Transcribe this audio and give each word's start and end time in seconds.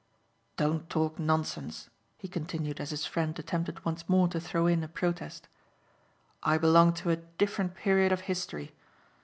"Don't 0.57 0.89
talk 0.89 1.19
nonsense," 1.19 1.91
he 2.17 2.27
continued 2.27 2.79
as 2.81 2.89
his 2.89 3.05
friend 3.05 3.37
attempted 3.37 3.85
once 3.85 4.09
more 4.09 4.27
to 4.29 4.39
throw 4.41 4.65
in 4.65 4.83
a 4.83 4.87
protest; 4.87 5.47
"I 6.41 6.57
belong 6.57 6.93
to 6.93 7.11
a 7.11 7.17
different 7.17 7.75
period 7.75 8.11
of 8.11 8.21
history. 8.21 8.73